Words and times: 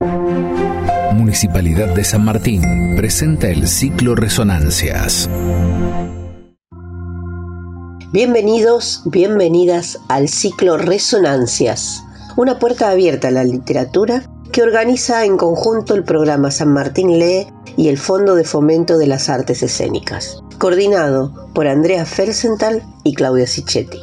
Municipalidad 0.00 1.94
de 1.94 2.04
San 2.04 2.22
Martín 2.22 2.96
presenta 2.96 3.48
el 3.48 3.66
ciclo 3.66 4.14
Resonancias. 4.14 5.30
Bienvenidos, 8.12 9.00
bienvenidas 9.06 9.98
al 10.08 10.28
ciclo 10.28 10.76
Resonancias, 10.76 12.04
una 12.36 12.58
puerta 12.58 12.90
abierta 12.90 13.28
a 13.28 13.30
la 13.30 13.44
literatura 13.44 14.22
que 14.52 14.62
organiza 14.62 15.24
en 15.24 15.38
conjunto 15.38 15.94
el 15.94 16.04
programa 16.04 16.50
San 16.50 16.74
Martín 16.74 17.18
Lee 17.18 17.46
y 17.78 17.88
el 17.88 17.96
Fondo 17.96 18.34
de 18.34 18.44
Fomento 18.44 18.98
de 18.98 19.06
las 19.06 19.30
Artes 19.30 19.62
Escénicas, 19.62 20.42
coordinado 20.58 21.50
por 21.54 21.68
Andrea 21.68 22.04
Felsenthal 22.04 22.82
y 23.02 23.14
Claudia 23.14 23.46
Sicchetti. 23.46 24.00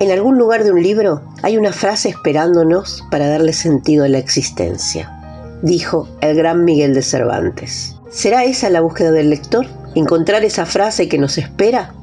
En 0.00 0.10
algún 0.10 0.38
lugar 0.38 0.64
de 0.64 0.72
un 0.72 0.82
libro 0.82 1.22
hay 1.42 1.56
una 1.56 1.72
frase 1.72 2.08
esperándonos 2.08 3.04
para 3.12 3.28
darle 3.28 3.52
sentido 3.52 4.04
a 4.04 4.08
la 4.08 4.18
existencia 4.18 5.18
dijo 5.62 6.08
el 6.20 6.36
gran 6.36 6.64
Miguel 6.64 6.94
de 6.94 7.02
Cervantes. 7.02 7.96
¿Será 8.10 8.44
esa 8.44 8.70
la 8.70 8.80
búsqueda 8.80 9.12
del 9.12 9.30
lector? 9.30 9.66
¿Encontrar 9.94 10.44
esa 10.44 10.66
frase 10.66 11.08
que 11.08 11.18
nos 11.18 11.38
espera? 11.38 11.94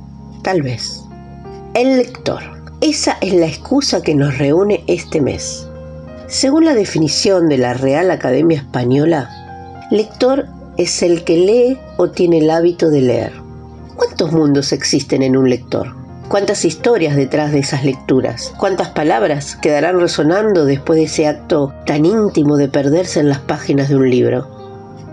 Tal 0.44 0.62
vez. 0.62 1.04
El 1.74 1.98
lector. 1.98 2.42
Esa 2.82 3.18
es 3.22 3.34
la 3.34 3.48
excusa 3.48 4.02
que 4.02 4.16
nos 4.16 4.38
reúne 4.38 4.84
este 4.88 5.20
mes. 5.20 5.68
Según 6.28 6.66
la 6.66 6.76
definición 6.76 7.50
de 7.50 7.58
la 7.58 7.74
Real 7.74 8.12
Academia 8.12 8.58
Española, 8.58 9.30
lector 9.90 10.46
es 10.78 11.02
el 11.02 11.24
que 11.24 11.38
lee 11.38 11.80
o 11.98 12.12
tiene 12.12 12.40
el 12.40 12.52
hábito 12.52 12.90
de 12.90 13.02
leer. 13.02 13.34
¿Cuántos 13.96 14.32
mundos 14.32 14.72
existen 14.74 15.24
en 15.24 15.36
un 15.36 15.50
lector? 15.50 15.97
¿Cuántas 16.30 16.66
historias 16.66 17.16
detrás 17.16 17.54
de 17.54 17.60
esas 17.60 17.86
lecturas? 17.86 18.54
¿Cuántas 18.58 18.90
palabras 18.90 19.56
quedarán 19.56 19.98
resonando 19.98 20.66
después 20.66 20.98
de 20.98 21.06
ese 21.06 21.26
acto 21.26 21.74
tan 21.86 22.06
íntimo 22.06 22.58
de 22.58 22.68
perderse 22.68 23.22
en 23.22 23.30
las 23.30 23.40
páginas 23.40 23.88
de 23.88 23.96
un 23.96 24.10
libro? 24.10 24.46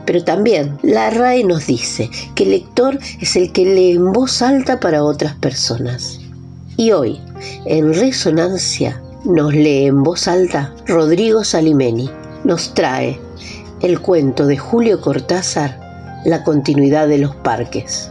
Pero 0.07 0.25
también 0.25 0.77
la 0.83 1.11
RAE 1.11 1.45
nos 1.45 1.69
dice 1.69 2.11
que 2.35 2.43
el 2.43 2.51
lector 2.51 2.99
es 3.21 3.37
el 3.37 3.53
que 3.53 3.65
lee 3.65 3.93
en 3.93 4.13
voz 4.13 4.43
alta 4.43 4.81
para 4.81 5.05
otras 5.05 5.35
personas. 5.37 6.19
Y 6.77 6.91
hoy, 6.91 7.21
en 7.65 7.95
Resonancia, 7.95 9.01
nos 9.25 9.55
lee 9.55 9.87
en 9.87 10.03
voz 10.03 10.27
alta 10.27 10.75
Rodrigo 10.89 11.45
Salimeni. 11.45 12.11
Nos 12.43 12.75
trae 12.75 13.21
el 13.83 14.01
cuento 14.01 14.47
de 14.47 14.59
Julio 14.59 15.01
Cortázar, 15.01 15.79
La 16.25 16.43
continuidad 16.43 17.07
de 17.07 17.19
los 17.19 17.37
parques. 17.37 18.11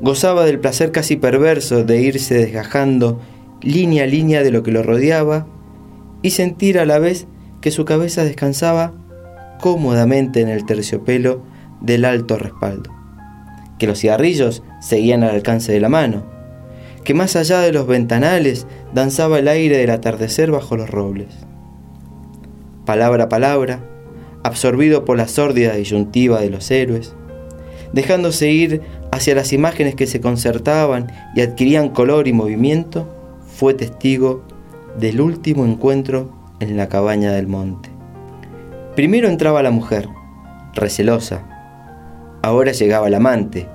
Gozaba 0.00 0.44
del 0.44 0.58
placer 0.58 0.92
casi 0.92 1.16
perverso 1.16 1.84
de 1.84 2.00
irse 2.00 2.34
desgajando 2.34 3.20
línea 3.62 4.04
a 4.04 4.06
línea 4.06 4.42
de 4.42 4.50
lo 4.50 4.62
que 4.62 4.72
lo 4.72 4.82
rodeaba 4.82 5.46
y 6.22 6.30
sentir 6.30 6.78
a 6.78 6.84
la 6.84 6.98
vez 6.98 7.26
que 7.60 7.70
su 7.70 7.84
cabeza 7.84 8.24
descansaba 8.24 8.92
cómodamente 9.60 10.40
en 10.40 10.48
el 10.48 10.66
terciopelo 10.66 11.42
del 11.80 12.04
alto 12.04 12.36
respaldo, 12.36 12.90
que 13.78 13.86
los 13.86 14.00
cigarrillos 14.00 14.62
seguían 14.80 15.22
al 15.22 15.30
alcance 15.30 15.72
de 15.72 15.80
la 15.80 15.88
mano, 15.88 16.24
que 17.04 17.14
más 17.14 17.36
allá 17.36 17.60
de 17.60 17.72
los 17.72 17.86
ventanales 17.86 18.66
danzaba 18.92 19.38
el 19.38 19.48
aire 19.48 19.78
del 19.78 19.90
atardecer 19.90 20.50
bajo 20.50 20.76
los 20.76 20.90
robles. 20.90 21.28
Palabra 22.84 23.24
a 23.24 23.28
palabra, 23.28 23.80
absorbido 24.42 25.04
por 25.04 25.16
la 25.16 25.28
sórdida 25.28 25.74
disyuntiva 25.74 26.40
de 26.40 26.50
los 26.50 26.70
héroes, 26.70 27.14
dejándose 27.92 28.50
ir 28.50 28.82
hacia 29.14 29.36
las 29.36 29.52
imágenes 29.52 29.94
que 29.94 30.08
se 30.08 30.20
concertaban 30.20 31.06
y 31.36 31.40
adquirían 31.40 31.90
color 31.90 32.26
y 32.26 32.32
movimiento, 32.32 33.08
fue 33.46 33.72
testigo 33.72 34.42
del 34.98 35.20
último 35.20 35.64
encuentro 35.64 36.32
en 36.58 36.76
la 36.76 36.88
cabaña 36.88 37.32
del 37.32 37.46
monte. 37.46 37.90
Primero 38.96 39.28
entraba 39.28 39.62
la 39.62 39.70
mujer, 39.70 40.08
recelosa. 40.74 41.46
Ahora 42.42 42.72
llegaba 42.72 43.06
el 43.06 43.14
amante, 43.14 43.68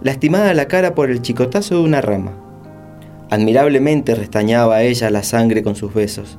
lastimada 0.00 0.54
la 0.54 0.66
cara 0.66 0.94
por 0.94 1.10
el 1.10 1.20
chicotazo 1.20 1.74
de 1.74 1.82
una 1.82 2.00
rama. 2.00 2.32
Admirablemente 3.28 4.14
restañaba 4.14 4.82
ella 4.82 5.10
la 5.10 5.22
sangre 5.22 5.62
con 5.62 5.76
sus 5.76 5.92
besos, 5.92 6.38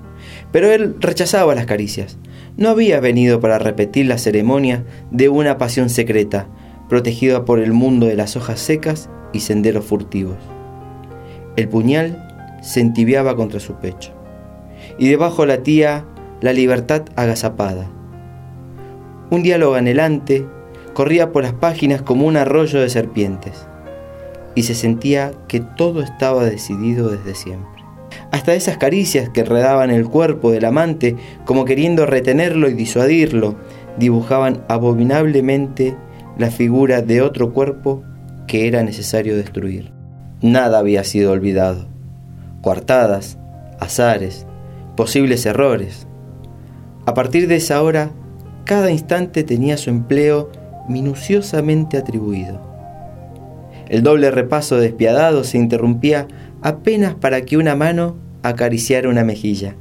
pero 0.51 0.71
él 0.71 0.95
rechazaba 0.99 1.53
las 1.53 1.67
caricias. 1.67 2.17
No 2.57 2.69
había 2.69 2.99
venido 2.99 3.39
para 3.39 3.59
repetir 3.59 4.07
la 4.07 4.17
ceremonia 4.17 4.83
de 5.11 5.29
una 5.29 5.59
pasión 5.59 5.89
secreta, 5.89 6.47
protegida 6.91 7.45
por 7.45 7.59
el 7.59 7.71
mundo 7.71 8.07
de 8.07 8.17
las 8.17 8.35
hojas 8.35 8.59
secas 8.59 9.09
y 9.31 9.39
senderos 9.39 9.85
furtivos. 9.85 10.35
El 11.55 11.69
puñal 11.69 12.59
se 12.61 12.81
entibiaba 12.81 13.33
contra 13.37 13.61
su 13.61 13.75
pecho, 13.75 14.11
y 14.97 15.07
debajo 15.07 15.45
latía 15.45 16.03
la 16.41 16.51
libertad 16.51 17.03
agazapada. 17.15 17.89
Un 19.29 19.41
diálogo 19.41 19.75
anhelante 19.75 20.45
corría 20.93 21.31
por 21.31 21.43
las 21.43 21.53
páginas 21.53 22.01
como 22.01 22.25
un 22.25 22.35
arroyo 22.35 22.81
de 22.81 22.89
serpientes, 22.89 23.65
y 24.53 24.63
se 24.63 24.75
sentía 24.75 25.31
que 25.47 25.61
todo 25.61 26.01
estaba 26.01 26.43
decidido 26.43 27.07
desde 27.07 27.35
siempre. 27.35 27.85
Hasta 28.31 28.53
esas 28.53 28.75
caricias 28.75 29.29
que 29.29 29.45
redaban 29.45 29.91
el 29.91 30.09
cuerpo 30.09 30.51
del 30.51 30.65
amante 30.65 31.15
como 31.45 31.63
queriendo 31.63 32.05
retenerlo 32.05 32.67
y 32.67 32.73
disuadirlo, 32.73 33.55
dibujaban 33.97 34.65
abominablemente 34.67 35.95
la 36.37 36.51
figura 36.51 37.01
de 37.01 37.21
otro 37.21 37.53
cuerpo 37.53 38.03
que 38.47 38.67
era 38.67 38.83
necesario 38.83 39.35
destruir. 39.35 39.91
Nada 40.41 40.79
había 40.79 41.03
sido 41.03 41.31
olvidado. 41.31 41.87
Coartadas, 42.61 43.37
azares, 43.79 44.45
posibles 44.95 45.45
errores. 45.45 46.07
A 47.05 47.13
partir 47.13 47.47
de 47.47 47.57
esa 47.57 47.81
hora, 47.81 48.11
cada 48.65 48.91
instante 48.91 49.43
tenía 49.43 49.77
su 49.77 49.89
empleo 49.89 50.51
minuciosamente 50.87 51.97
atribuido. 51.97 52.61
El 53.87 54.03
doble 54.03 54.31
repaso 54.31 54.77
despiadado 54.77 55.43
se 55.43 55.57
interrumpía 55.57 56.27
apenas 56.61 57.15
para 57.15 57.41
que 57.41 57.57
una 57.57 57.75
mano 57.75 58.15
acariciara 58.43 59.09
una 59.09 59.23
mejilla. 59.23 59.75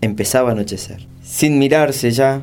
Empezaba 0.00 0.50
a 0.50 0.52
anochecer. 0.52 1.06
Sin 1.22 1.58
mirarse 1.58 2.10
ya, 2.10 2.42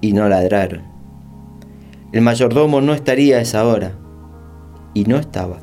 y 0.00 0.12
no 0.12 0.28
ladraron. 0.28 0.82
El 2.12 2.22
mayordomo 2.22 2.80
no 2.80 2.94
estaría 2.94 3.36
a 3.36 3.40
esa 3.40 3.66
hora, 3.66 3.92
y 4.94 5.04
no 5.04 5.16
estaba. 5.16 5.58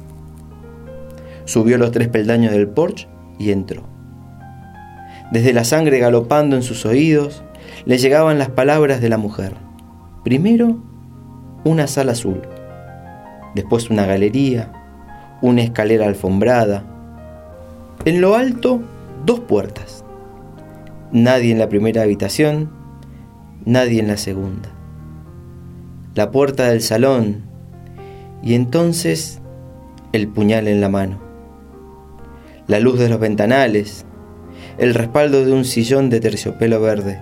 Subió 1.45 1.77
los 1.77 1.91
tres 1.91 2.07
peldaños 2.07 2.51
del 2.51 2.67
porche 2.67 3.07
y 3.39 3.51
entró. 3.51 3.83
Desde 5.31 5.53
la 5.53 5.63
sangre 5.63 5.99
galopando 5.99 6.55
en 6.55 6.63
sus 6.63 6.85
oídos, 6.85 7.43
le 7.85 7.97
llegaban 7.97 8.37
las 8.37 8.49
palabras 8.49 9.01
de 9.01 9.09
la 9.09 9.17
mujer. 9.17 9.53
Primero, 10.23 10.77
una 11.63 11.87
sala 11.87 12.11
azul, 12.11 12.41
después 13.55 13.89
una 13.89 14.05
galería, 14.05 14.71
una 15.41 15.63
escalera 15.63 16.07
alfombrada. 16.07 16.83
En 18.05 18.21
lo 18.21 18.35
alto, 18.35 18.81
dos 19.25 19.39
puertas. 19.39 20.05
Nadie 21.11 21.51
en 21.51 21.59
la 21.59 21.69
primera 21.69 22.03
habitación, 22.03 22.69
nadie 23.65 23.99
en 23.99 24.07
la 24.07 24.17
segunda. 24.17 24.69
La 26.15 26.31
puerta 26.31 26.69
del 26.69 26.81
salón 26.81 27.43
y 28.41 28.55
entonces 28.55 29.41
el 30.11 30.27
puñal 30.27 30.67
en 30.67 30.81
la 30.81 30.89
mano. 30.89 31.19
La 32.67 32.79
luz 32.79 32.99
de 32.99 33.09
los 33.09 33.19
ventanales, 33.19 34.05
el 34.77 34.93
respaldo 34.93 35.45
de 35.45 35.51
un 35.51 35.65
sillón 35.65 36.09
de 36.09 36.19
terciopelo 36.19 36.81
verde, 36.81 37.21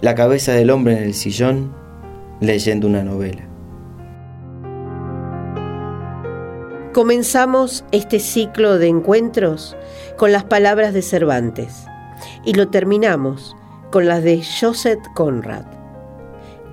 la 0.00 0.14
cabeza 0.14 0.52
del 0.52 0.70
hombre 0.70 0.96
en 0.96 1.02
el 1.02 1.14
sillón 1.14 1.74
leyendo 2.40 2.86
una 2.86 3.02
novela. 3.02 3.48
Comenzamos 6.92 7.84
este 7.92 8.18
ciclo 8.18 8.78
de 8.78 8.88
encuentros 8.88 9.76
con 10.16 10.32
las 10.32 10.44
palabras 10.44 10.94
de 10.94 11.02
Cervantes 11.02 11.84
y 12.44 12.54
lo 12.54 12.68
terminamos 12.68 13.56
con 13.90 14.06
las 14.06 14.22
de 14.22 14.42
Joseph 14.42 15.00
Conrad. 15.14 15.64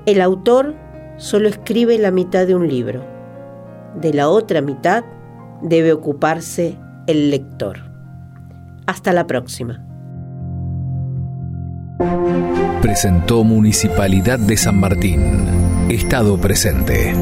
El 0.06 0.22
autor 0.22 0.76
solo 1.18 1.48
escribe 1.48 1.98
la 1.98 2.12
mitad 2.12 2.46
de 2.46 2.56
un 2.56 2.68
libro. 2.68 3.04
De 4.00 4.14
la 4.14 4.30
otra 4.30 4.62
mitad 4.62 5.04
debe 5.62 5.94
ocuparse 5.94 6.78
el 7.08 7.32
lector. 7.32 7.80
Hasta 8.86 9.14
la 9.14 9.26
próxima. 9.26 9.84
Presentó 12.82 13.44
Municipalidad 13.44 14.38
de 14.38 14.58
San 14.58 14.80
Martín. 14.80 15.90
Estado 15.90 16.38
presente. 16.38 17.14